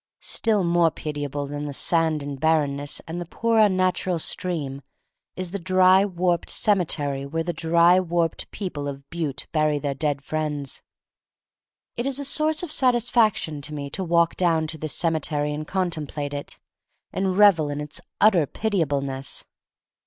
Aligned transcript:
Still 0.25 0.63
more 0.63 0.89
pitiable 0.89 1.45
than 1.45 1.67
the 1.67 1.73
sand 1.73 2.23
and 2.23 2.39
barrenness 2.39 3.01
and 3.07 3.21
the 3.21 3.25
poor 3.27 3.59
unnatural 3.59 4.17
stream 4.17 4.81
is 5.35 5.51
the 5.51 5.59
dry, 5.59 6.05
warped 6.05 6.49
cemetery 6.49 7.23
where 7.23 7.43
the 7.43 7.53
dry, 7.53 7.99
warped 7.99 8.49
people 8.49 8.87
of 8.87 9.07
Butte 9.11 9.45
bury 9.51 9.77
their 9.77 9.93
dead 9.93 10.23
friends. 10.23 10.81
It 11.95 12.07
is 12.07 12.17
a 12.17 12.25
source 12.25 12.63
of 12.63 12.71
satisfaction 12.71 13.61
to 13.61 13.75
me 13.75 13.91
to 13.91 14.03
walk 14.03 14.35
down 14.35 14.65
to 14.73 14.79
this 14.79 14.95
cemetery 14.97 15.53
and 15.53 15.67
contemplate 15.67 16.33
it, 16.33 16.57
and 17.13 17.37
revel 17.37 17.69
in 17.69 17.79
its 17.79 18.01
utter 18.19 18.47
pitiableness. 18.47 19.45